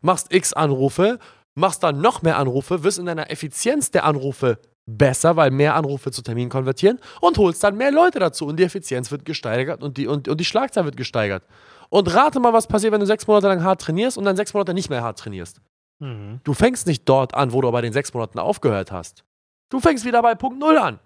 machst 0.00 0.32
x 0.32 0.52
Anrufe, 0.52 1.18
machst 1.54 1.82
dann 1.82 2.00
noch 2.00 2.22
mehr 2.22 2.38
Anrufe, 2.38 2.82
wirst 2.84 2.98
in 2.98 3.06
deiner 3.06 3.30
Effizienz 3.30 3.90
der 3.90 4.04
Anrufe 4.04 4.58
besser, 4.88 5.36
weil 5.36 5.50
mehr 5.50 5.74
Anrufe 5.74 6.10
zu 6.10 6.22
Terminen 6.22 6.50
konvertieren 6.50 6.98
und 7.20 7.36
holst 7.38 7.62
dann 7.62 7.76
mehr 7.76 7.92
Leute 7.92 8.18
dazu 8.18 8.46
und 8.46 8.58
die 8.58 8.64
Effizienz 8.64 9.10
wird 9.10 9.24
gesteigert 9.24 9.82
und 9.82 9.98
die, 9.98 10.06
und, 10.06 10.28
und 10.28 10.38
die 10.38 10.44
Schlagzahl 10.44 10.84
wird 10.84 10.96
gesteigert. 10.96 11.44
Und 11.90 12.14
rate 12.14 12.40
mal, 12.40 12.52
was 12.52 12.66
passiert, 12.66 12.92
wenn 12.92 13.00
du 13.00 13.06
sechs 13.06 13.26
Monate 13.26 13.48
lang 13.48 13.62
hart 13.62 13.80
trainierst 13.80 14.18
und 14.18 14.24
dann 14.24 14.36
sechs 14.36 14.54
Monate 14.54 14.74
nicht 14.74 14.90
mehr 14.90 15.02
hart 15.02 15.18
trainierst. 15.18 15.60
Du 16.44 16.54
fängst 16.54 16.86
nicht 16.86 17.08
dort 17.08 17.34
an, 17.34 17.52
wo 17.52 17.60
du 17.60 17.70
bei 17.72 17.80
den 17.80 17.92
sechs 17.92 18.14
Monaten 18.14 18.38
aufgehört 18.38 18.92
hast. 18.92 19.24
Du 19.70 19.80
fängst 19.80 20.04
wieder 20.04 20.22
bei 20.22 20.34
Punkt 20.34 20.58
Null 20.58 20.78
an. 20.78 21.00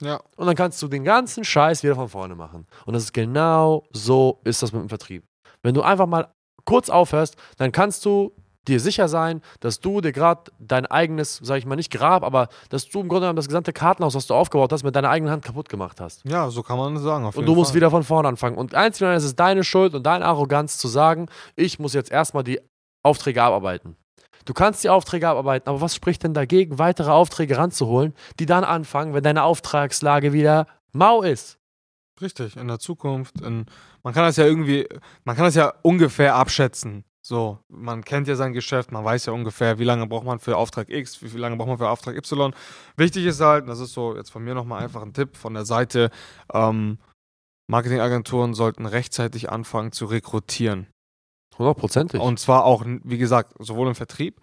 Ja. 0.00 0.20
Und 0.36 0.46
dann 0.46 0.56
kannst 0.56 0.82
du 0.82 0.88
den 0.88 1.04
ganzen 1.04 1.44
Scheiß 1.44 1.82
wieder 1.82 1.94
von 1.94 2.08
vorne 2.08 2.34
machen. 2.34 2.66
Und 2.86 2.94
das 2.94 3.04
ist 3.04 3.12
genau 3.12 3.84
so 3.92 4.40
ist 4.44 4.62
das 4.62 4.72
mit 4.72 4.82
dem 4.82 4.88
Vertrieb. 4.88 5.24
Wenn 5.62 5.74
du 5.74 5.82
einfach 5.82 6.06
mal 6.06 6.32
kurz 6.64 6.88
aufhörst, 6.88 7.36
dann 7.58 7.70
kannst 7.70 8.04
du 8.04 8.34
dir 8.68 8.80
sicher 8.80 9.08
sein, 9.08 9.42
dass 9.60 9.80
du 9.80 10.00
dir 10.00 10.12
gerade 10.12 10.50
dein 10.58 10.86
eigenes, 10.86 11.40
sag 11.42 11.58
ich 11.58 11.66
mal 11.66 11.76
nicht 11.76 11.92
Grab, 11.92 12.22
aber 12.22 12.48
dass 12.70 12.88
du 12.88 13.00
im 13.00 13.08
Grunde 13.08 13.22
genommen 13.22 13.36
das 13.36 13.48
gesamte 13.48 13.72
Kartenhaus, 13.72 14.14
was 14.14 14.26
du 14.26 14.34
aufgebaut 14.34 14.72
hast, 14.72 14.82
mit 14.82 14.96
deiner 14.96 15.10
eigenen 15.10 15.32
Hand 15.32 15.44
kaputt 15.44 15.68
gemacht 15.68 16.00
hast. 16.00 16.24
Ja, 16.24 16.50
so 16.50 16.62
kann 16.62 16.78
man 16.78 16.96
sagen. 16.98 17.24
Und 17.26 17.46
du 17.46 17.54
musst 17.54 17.70
Fall. 17.70 17.76
wieder 17.76 17.90
von 17.90 18.02
vorne 18.02 18.28
anfangen. 18.28 18.56
Und 18.56 18.74
einzig 18.74 19.06
und 19.06 19.12
ist 19.12 19.24
es 19.24 19.36
deine 19.36 19.64
Schuld 19.64 19.94
und 19.94 20.04
deine 20.04 20.24
Arroganz 20.24 20.78
zu 20.78 20.88
sagen, 20.88 21.28
ich 21.56 21.78
muss 21.78 21.94
jetzt 21.94 22.10
erstmal 22.10 22.44
die 22.44 22.60
Aufträge 23.02 23.42
abarbeiten. 23.42 23.96
Du 24.44 24.52
kannst 24.52 24.84
die 24.84 24.90
Aufträge 24.90 25.28
abarbeiten, 25.28 25.68
aber 25.68 25.80
was 25.80 25.94
spricht 25.94 26.22
denn 26.22 26.34
dagegen, 26.34 26.78
weitere 26.78 27.10
Aufträge 27.10 27.56
ranzuholen, 27.56 28.14
die 28.38 28.46
dann 28.46 28.64
anfangen, 28.64 29.14
wenn 29.14 29.22
deine 29.22 29.42
Auftragslage 29.42 30.32
wieder 30.32 30.66
mau 30.92 31.22
ist? 31.22 31.58
Richtig, 32.20 32.56
in 32.56 32.68
der 32.68 32.78
Zukunft. 32.78 33.40
In, 33.40 33.66
man 34.02 34.14
kann 34.14 34.24
das 34.24 34.36
ja 34.36 34.44
irgendwie, 34.44 34.86
man 35.24 35.34
kann 35.34 35.46
das 35.46 35.54
ja 35.54 35.72
ungefähr 35.82 36.34
abschätzen. 36.34 37.04
So, 37.26 37.58
man 37.68 38.04
kennt 38.04 38.28
ja 38.28 38.36
sein 38.36 38.52
Geschäft, 38.52 38.92
man 38.92 39.02
weiß 39.02 39.26
ja 39.26 39.32
ungefähr, 39.32 39.78
wie 39.78 39.84
lange 39.84 40.06
braucht 40.06 40.26
man 40.26 40.40
für 40.40 40.58
Auftrag 40.58 40.90
X, 40.90 41.22
wie, 41.22 41.32
wie 41.32 41.38
lange 41.38 41.56
braucht 41.56 41.68
man 41.68 41.78
für 41.78 41.88
Auftrag 41.88 42.16
Y. 42.16 42.54
Wichtig 42.98 43.24
ist 43.24 43.40
halt, 43.40 43.66
das 43.66 43.80
ist 43.80 43.94
so 43.94 44.14
jetzt 44.14 44.30
von 44.30 44.44
mir 44.44 44.54
nochmal 44.54 44.82
einfach 44.82 45.00
ein 45.00 45.14
Tipp 45.14 45.36
von 45.36 45.54
der 45.54 45.64
Seite, 45.64 46.10
ähm, 46.52 46.98
Marketingagenturen 47.66 48.52
sollten 48.52 48.84
rechtzeitig 48.84 49.50
anfangen 49.50 49.92
zu 49.92 50.04
rekrutieren. 50.04 50.86
Hundertprozentig. 51.58 52.20
Und 52.20 52.38
zwar 52.38 52.64
auch, 52.64 52.84
wie 52.84 53.16
gesagt, 53.16 53.54
sowohl 53.58 53.88
im 53.88 53.94
Vertrieb 53.94 54.42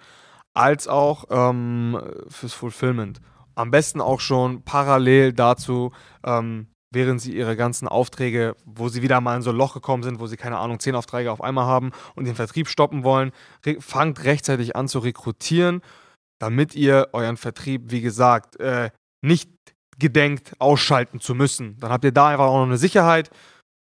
als 0.56 0.88
auch 0.88 1.26
ähm, 1.30 2.02
fürs 2.30 2.54
Fulfillment. 2.54 3.22
Am 3.54 3.70
besten 3.70 4.02
auch 4.02 4.20
schon 4.20 4.64
parallel 4.64 5.34
dazu, 5.34 5.92
ähm, 6.24 6.71
während 6.92 7.22
sie 7.22 7.36
ihre 7.36 7.56
ganzen 7.56 7.88
Aufträge, 7.88 8.56
wo 8.66 8.90
sie 8.90 9.02
wieder 9.02 9.22
mal 9.22 9.36
in 9.36 9.42
so 9.42 9.52
ein 9.52 9.56
Loch 9.56 9.74
gekommen 9.74 10.04
sind, 10.04 10.20
wo 10.20 10.28
sie 10.28 10.38
keine 10.38 10.58
Ahnung, 10.58 10.80
zehn 10.80 10.96
Aufträge 10.96 11.32
auf 11.32 11.42
einmal 11.42 11.66
haben 11.66 11.92
und 12.16 12.26
den 12.26 12.36
Vertrieb 12.36 12.68
stoppen 12.68 13.04
wollen, 13.04 13.32
fangt 13.80 14.24
rechtzeitig 14.24 14.76
an 14.76 14.88
zu 14.88 15.00
rekrutieren, 15.00 15.82
damit 16.40 16.76
ihr 16.76 17.10
euren 17.14 17.38
Vertrieb, 17.38 17.92
wie 17.92 18.02
gesagt, 18.02 18.60
äh, 18.60 18.92
nicht 19.24 19.50
gedenkt 19.98 20.54
ausschalten 20.60 21.20
zu 21.20 21.34
müssen. 21.34 21.78
Dann 21.80 21.92
habt 21.92 22.04
ihr 22.04 22.12
da 22.12 22.30
einfach 22.30 22.48
auch 22.48 22.58
noch 22.58 22.66
eine 22.66 22.78
Sicherheit, 22.78 23.30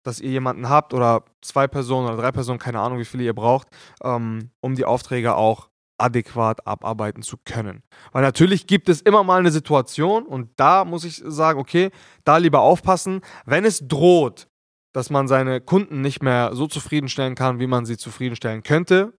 dass 0.04 0.20
ihr 0.20 0.30
jemanden 0.30 0.68
habt 0.68 0.94
oder 0.94 1.24
zwei 1.40 1.66
Personen 1.66 2.06
oder 2.08 2.18
drei 2.18 2.30
Personen, 2.30 2.58
keine 2.58 2.80
Ahnung, 2.80 2.98
wie 2.98 3.06
viele 3.06 3.24
ihr 3.24 3.34
braucht, 3.34 3.68
ähm, 4.02 4.50
um 4.60 4.74
die 4.74 4.84
Aufträge 4.84 5.34
auch 5.34 5.70
adäquat 5.98 6.66
abarbeiten 6.66 7.22
zu 7.22 7.36
können. 7.44 7.82
Weil 8.12 8.22
natürlich 8.22 8.66
gibt 8.66 8.88
es 8.88 9.00
immer 9.00 9.22
mal 9.24 9.38
eine 9.38 9.50
Situation 9.50 10.26
und 10.26 10.50
da 10.56 10.84
muss 10.84 11.04
ich 11.04 11.22
sagen, 11.24 11.58
okay, 11.58 11.90
da 12.24 12.36
lieber 12.36 12.60
aufpassen, 12.60 13.20
wenn 13.46 13.64
es 13.64 13.86
droht, 13.86 14.48
dass 14.92 15.10
man 15.10 15.28
seine 15.28 15.60
Kunden 15.60 16.00
nicht 16.00 16.22
mehr 16.22 16.50
so 16.54 16.66
zufriedenstellen 16.66 17.34
kann, 17.34 17.58
wie 17.58 17.66
man 17.66 17.84
sie 17.84 17.96
zufriedenstellen 17.96 18.62
könnte, 18.62 19.18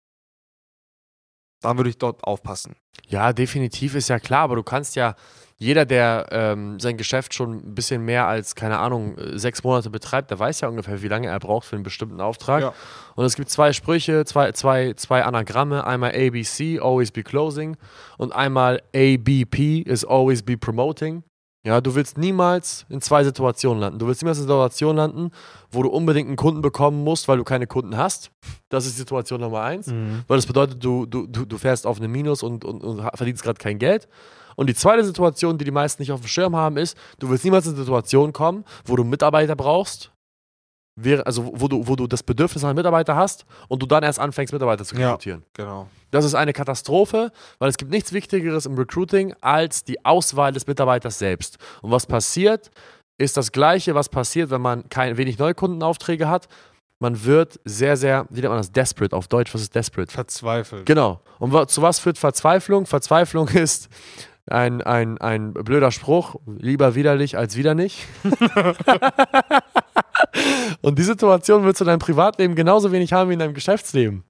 dann 1.62 1.78
würde 1.78 1.90
ich 1.90 1.98
dort 1.98 2.24
aufpassen. 2.24 2.76
Ja, 3.08 3.34
definitiv 3.34 3.96
ist 3.96 4.10
ja 4.10 4.20
klar, 4.20 4.44
aber 4.44 4.56
du 4.56 4.64
kannst 4.64 4.96
ja, 4.96 5.16
jeder, 5.58 5.86
der 5.86 6.28
ähm, 6.32 6.80
sein 6.80 6.98
Geschäft 6.98 7.34
schon 7.34 7.54
ein 7.54 7.76
bisschen 7.76 8.04
mehr 8.04 8.28
als, 8.28 8.56
keine 8.56 8.80
Ahnung, 8.80 9.18
äh, 9.18 9.40
sechs 9.40 9.64
Monate 9.64 9.90
betreibt, 9.90 10.30
der 10.30 10.40
weiß 10.40 10.62
ja 10.62 10.68
ungefähr, 10.68 11.02
wie 11.02 11.08
lange 11.08 11.28
er 11.28 11.40
braucht 11.40 11.66
für 11.66 11.76
einen 11.76 11.84
bestimmten 11.84 12.20
Auftrag. 12.20 12.62
Ja. 12.62 12.74
Und 13.16 13.24
es 13.24 13.36
gibt 13.36 13.50
zwei 13.50 13.72
Sprüche, 13.72 14.26
zwei, 14.26 14.52
zwei, 14.52 14.94
zwei 14.94 15.24
Anagramme, 15.24 15.88
einmal 15.88 16.12
ABC, 16.12 16.80
always 16.82 17.12
be 17.12 17.24
closing, 17.24 17.78
und 18.18 18.34
einmal 18.36 18.82
ABP, 18.94 19.84
is 19.86 20.04
always 20.04 20.44
be 20.44 20.58
promoting. 20.58 21.24
Ja, 21.64 21.82
du 21.82 21.96
willst 21.96 22.18
niemals 22.20 22.86
in 22.90 23.02
zwei 23.02 23.24
Situationen 23.24 23.80
landen. 23.80 23.98
Du 23.98 24.06
willst 24.06 24.22
niemals 24.22 24.38
in 24.38 24.44
einer 24.44 24.54
Situation 24.54 24.98
landen, 24.98 25.32
wo 25.72 25.82
du 25.82 25.90
unbedingt 25.90 26.28
einen 26.28 26.36
Kunden 26.36 26.62
bekommen 26.62 27.04
musst, 27.04 27.28
weil 27.28 27.38
du 27.38 27.44
keine 27.44 27.66
Kunden 27.66 27.98
hast. 27.98 28.30
Das 28.70 28.86
ist 28.86 28.98
Situation 28.98 29.42
Nummer 29.42 29.62
eins. 29.62 29.88
Weil 30.28 30.38
das 30.38 30.46
bedeutet, 30.46 30.84
du, 30.84 31.08
du, 31.08 31.26
du 31.26 31.44
du 31.44 31.58
fährst 31.58 31.88
auf 31.88 31.98
eine 31.98 32.08
Minus 32.08 32.44
und, 32.44 32.64
und, 32.64 32.84
und 32.84 33.02
verdienst 33.16 33.42
gerade 33.42 33.58
kein 33.58 33.80
Geld. 33.80 34.08
Und 34.56 34.68
die 34.68 34.76
zweite 34.76 35.04
Situation, 35.04 35.58
die 35.58 35.66
die 35.66 35.72
meisten 35.72 36.02
nicht 36.02 36.12
auf 36.12 36.22
dem 36.22 36.28
Schirm 36.28 36.56
haben, 36.56 36.78
ist, 36.78 36.98
du 37.20 37.30
willst 37.30 37.44
niemals 37.44 37.66
in 37.66 37.74
eine 37.74 37.80
Situation 37.84 38.34
kommen, 38.34 38.64
wo 38.86 38.96
du 38.96 39.04
Mitarbeiter 39.04 39.56
brauchst, 39.56 40.12
also 41.26 41.52
wo 41.56 41.68
du, 41.68 41.86
wo 41.88 41.96
du 41.98 42.08
das 42.08 42.24
Bedürfnis 42.24 42.64
einem 42.64 42.76
Mitarbeiter 42.78 43.16
hast 43.18 43.46
und 43.68 43.82
du 43.82 43.86
dann 43.86 44.04
erst 44.04 44.20
anfängst, 44.20 44.54
Mitarbeiter 44.54 44.86
zu 44.86 44.96
Ja. 44.96 45.08
rekrutieren. 45.10 45.44
Genau. 45.54 45.88
Das 46.12 46.24
ist 46.24 46.36
eine 46.36 46.54
Katastrophe, 46.54 47.32
weil 47.60 47.70
es 47.70 47.76
gibt 47.78 47.92
nichts 47.92 48.14
Wichtigeres 48.14 48.66
im 48.66 48.78
Recruiting 48.78 49.34
als 49.42 49.84
die 49.84 50.06
Auswahl 50.06 50.54
des 50.54 50.68
Mitarbeiters 50.68 51.20
selbst. 51.20 51.58
Und 51.82 51.92
was 51.92 52.06
passiert, 52.06 52.72
ist 53.18 53.36
das 53.36 53.52
Gleiche, 53.52 53.94
was 53.96 54.08
passiert, 54.10 54.50
wenn 54.52 54.62
man 54.62 54.88
kein, 54.90 55.18
wenig 55.18 55.38
Neukundenaufträge 55.38 56.30
hat. 56.30 56.48
Man 57.00 57.26
wird 57.26 57.60
sehr, 57.66 57.98
sehr, 57.98 58.26
wie 58.30 58.40
nennt 58.40 58.52
man 58.52 58.58
das? 58.58 58.72
Desperate 58.72 59.16
auf 59.16 59.28
Deutsch. 59.28 59.54
Was 59.54 59.62
ist 59.62 59.76
desperate? 59.76 60.12
Verzweifelt. 60.12 60.86
Genau. 60.86 61.20
Und 61.40 61.70
zu 61.70 61.82
was 61.82 62.00
führt 62.00 62.18
Verzweiflung? 62.18 62.86
Verzweiflung 62.86 63.48
ist 63.54 63.90
ein, 64.48 64.82
ein, 64.82 65.18
ein 65.18 65.54
blöder 65.54 65.92
Spruch, 65.92 66.36
lieber 66.46 66.96
widerlich 66.96 67.38
als 67.38 67.56
wieder 67.56 67.74
nicht. 67.74 68.06
Und 70.82 71.00
die 71.00 71.04
Situation 71.04 71.64
willst 71.64 71.82
du 71.82 71.86
in 71.86 71.88
deinem 71.88 72.00
Privatleben 72.00 72.56
genauso 72.56 72.92
wenig 72.92 73.14
haben 73.14 73.30
wie 73.30 73.34
in 73.34 73.40
deinem 73.40 73.54
Geschäftsleben. 73.54 74.24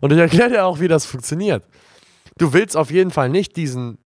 Und 0.00 0.12
ich 0.12 0.18
erkläre 0.18 0.50
dir 0.50 0.64
auch, 0.64 0.80
wie 0.80 0.88
das 0.88 1.04
funktioniert. 1.04 1.64
Du 2.38 2.52
willst 2.52 2.76
auf 2.76 2.90
jeden 2.90 3.10
Fall 3.10 3.28
nicht 3.28 3.56
diesen 3.56 3.98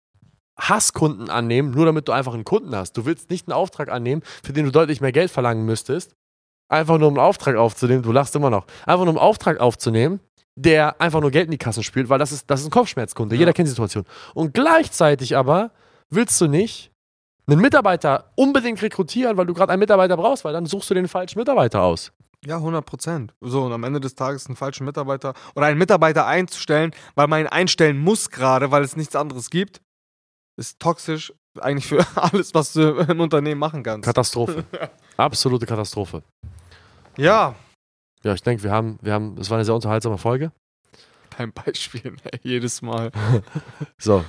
Hasskunden 0.58 1.30
annehmen, 1.30 1.72
nur 1.72 1.86
damit 1.86 2.08
du 2.08 2.12
einfach 2.12 2.34
einen 2.34 2.44
Kunden 2.44 2.74
hast. 2.74 2.96
Du 2.96 3.04
willst 3.04 3.30
nicht 3.30 3.48
einen 3.48 3.54
Auftrag 3.54 3.90
annehmen, 3.90 4.22
für 4.42 4.52
den 4.52 4.66
du 4.66 4.72
deutlich 4.72 5.00
mehr 5.00 5.12
Geld 5.12 5.30
verlangen 5.30 5.64
müsstest. 5.64 6.14
Einfach 6.68 6.98
nur 6.98 7.08
um 7.08 7.14
einen 7.14 7.26
Auftrag 7.26 7.56
aufzunehmen, 7.56 8.02
du 8.02 8.12
lachst 8.12 8.36
immer 8.36 8.50
noch. 8.50 8.66
Einfach 8.86 9.04
nur 9.04 9.14
um 9.14 9.18
einen 9.18 9.18
Auftrag 9.18 9.58
aufzunehmen, 9.58 10.20
der 10.56 11.00
einfach 11.00 11.20
nur 11.20 11.30
Geld 11.30 11.46
in 11.46 11.52
die 11.52 11.58
Kassen 11.58 11.82
spült, 11.82 12.08
weil 12.08 12.18
das 12.18 12.32
ist, 12.32 12.50
das 12.50 12.60
ist 12.60 12.66
ein 12.66 12.70
Kopfschmerzkunde. 12.70 13.34
Ja. 13.34 13.40
Jeder 13.40 13.52
kennt 13.52 13.66
die 13.66 13.70
Situation. 13.70 14.04
Und 14.34 14.54
gleichzeitig 14.54 15.36
aber 15.36 15.70
willst 16.10 16.40
du 16.40 16.46
nicht 16.46 16.90
einen 17.46 17.60
Mitarbeiter 17.60 18.30
unbedingt 18.36 18.80
rekrutieren, 18.82 19.36
weil 19.36 19.46
du 19.46 19.54
gerade 19.54 19.72
einen 19.72 19.80
Mitarbeiter 19.80 20.16
brauchst, 20.16 20.44
weil 20.44 20.52
dann 20.52 20.66
suchst 20.66 20.90
du 20.90 20.94
den 20.94 21.08
falschen 21.08 21.38
Mitarbeiter 21.38 21.82
aus. 21.82 22.12
Ja, 22.44 22.56
100 22.56 22.86
Prozent. 22.86 23.34
So, 23.40 23.64
und 23.64 23.72
am 23.72 23.84
Ende 23.84 24.00
des 24.00 24.14
Tages 24.14 24.46
einen 24.46 24.56
falschen 24.56 24.86
Mitarbeiter 24.86 25.34
oder 25.54 25.66
einen 25.66 25.78
Mitarbeiter 25.78 26.26
einzustellen, 26.26 26.92
weil 27.14 27.26
man 27.26 27.40
ihn 27.40 27.46
einstellen 27.48 27.98
muss 27.98 28.30
gerade, 28.30 28.70
weil 28.70 28.82
es 28.82 28.96
nichts 28.96 29.14
anderes 29.14 29.50
gibt, 29.50 29.82
ist 30.56 30.80
toxisch 30.80 31.32
eigentlich 31.60 31.86
für 31.86 32.04
alles, 32.14 32.54
was 32.54 32.72
du 32.72 32.98
im 32.98 33.20
Unternehmen 33.20 33.58
machen 33.58 33.82
kannst. 33.82 34.06
Katastrophe. 34.06 34.64
Absolute 35.16 35.66
Katastrophe. 35.66 36.22
ja, 37.16 37.54
Ja, 38.22 38.34
ich 38.34 38.42
denke, 38.42 38.62
wir 38.62 38.70
haben, 38.70 38.98
wir 39.02 39.12
haben, 39.12 39.36
das 39.36 39.50
war 39.50 39.56
eine 39.56 39.64
sehr 39.64 39.74
unterhaltsame 39.74 40.18
Folge. 40.18 40.52
kein 41.30 41.52
Beispiel, 41.52 42.16
ey, 42.24 42.40
jedes 42.42 42.82
Mal. 42.82 43.10
So. 43.98 44.24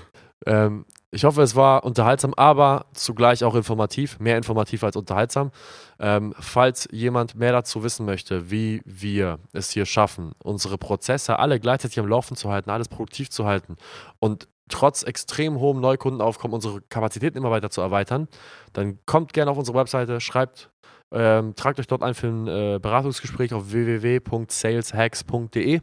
Ähm, 0.45 0.85
ich 1.11 1.25
hoffe, 1.25 1.41
es 1.41 1.55
war 1.57 1.83
unterhaltsam, 1.83 2.33
aber 2.35 2.85
zugleich 2.93 3.43
auch 3.43 3.53
informativ. 3.53 4.17
Mehr 4.19 4.37
informativ 4.37 4.83
als 4.83 4.95
unterhaltsam. 4.95 5.51
Ähm, 5.99 6.33
falls 6.39 6.87
jemand 6.91 7.35
mehr 7.35 7.51
dazu 7.51 7.83
wissen 7.83 8.05
möchte, 8.05 8.49
wie 8.49 8.81
wir 8.85 9.39
es 9.51 9.71
hier 9.71 9.85
schaffen, 9.85 10.31
unsere 10.41 10.77
Prozesse 10.77 11.37
alle 11.37 11.59
gleichzeitig 11.59 11.99
am 11.99 12.07
Laufen 12.07 12.37
zu 12.37 12.49
halten, 12.49 12.69
alles 12.69 12.87
produktiv 12.87 13.29
zu 13.29 13.45
halten 13.45 13.75
und 14.19 14.47
trotz 14.69 15.03
extrem 15.03 15.59
hohem 15.59 15.81
Neukundenaufkommen 15.81 16.55
unsere 16.55 16.81
Kapazitäten 16.81 17.37
immer 17.37 17.51
weiter 17.51 17.69
zu 17.69 17.81
erweitern, 17.81 18.29
dann 18.71 18.99
kommt 19.05 19.33
gerne 19.33 19.51
auf 19.51 19.57
unsere 19.57 19.77
Webseite, 19.77 20.21
schreibt, 20.21 20.71
ähm, 21.11 21.55
tragt 21.55 21.79
euch 21.79 21.87
dort 21.87 22.03
ein 22.03 22.13
für 22.13 22.27
ein 22.27 22.47
äh, 22.47 22.79
Beratungsgespräch 22.81 23.53
auf 23.53 23.71
www.saleshacks.de. 23.71 25.81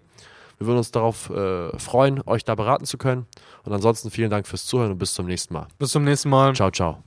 Wir 0.58 0.66
würden 0.66 0.78
uns 0.78 0.90
darauf 0.90 1.30
äh, 1.30 1.78
freuen, 1.78 2.20
euch 2.26 2.44
da 2.44 2.54
beraten 2.54 2.84
zu 2.84 2.98
können. 2.98 3.26
Und 3.64 3.72
ansonsten 3.72 4.10
vielen 4.10 4.30
Dank 4.30 4.46
fürs 4.46 4.66
Zuhören 4.66 4.92
und 4.92 4.98
bis 4.98 5.14
zum 5.14 5.26
nächsten 5.26 5.54
Mal. 5.54 5.66
Bis 5.78 5.90
zum 5.90 6.04
nächsten 6.04 6.28
Mal. 6.30 6.54
Ciao, 6.54 6.70
ciao. 6.70 7.02